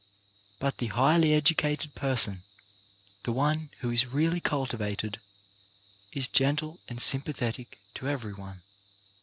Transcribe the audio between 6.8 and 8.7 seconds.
and sympathetic to everyone.